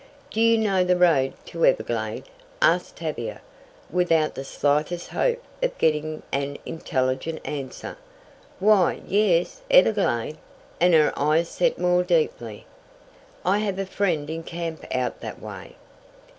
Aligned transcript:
"Do 0.31 0.41
you 0.41 0.57
know 0.57 0.83
the 0.83 0.97
road 0.97 1.33
to 1.45 1.63
Everglade?" 1.63 2.23
asked 2.59 2.95
Tavia, 2.95 3.39
without 3.91 4.33
the 4.33 4.43
slightest 4.43 5.09
hope 5.09 5.43
of 5.61 5.77
getting 5.77 6.23
an 6.31 6.57
intelligent 6.65 7.39
answer. 7.45 7.97
"Why, 8.59 9.01
yes; 9.05 9.61
Everglade?" 9.69 10.39
and 10.79 10.95
her 10.95 11.13
eyes 11.15 11.49
set 11.49 11.77
more 11.77 12.01
deeply. 12.01 12.65
"I 13.45 13.59
have 13.59 13.77
a 13.77 13.85
friend 13.85 14.27
in 14.27 14.41
camp 14.41 14.83
out 14.91 15.19
that 15.21 15.39
way." 15.39 15.75